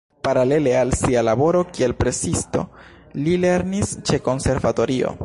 Paralele 0.27 0.71
al 0.79 0.93
sia 0.99 1.21
laboro 1.27 1.61
kiel 1.75 1.93
presisto 2.03 2.63
li 3.27 3.37
lernis 3.47 3.95
ĉe 4.11 4.25
konservatorio. 4.31 5.19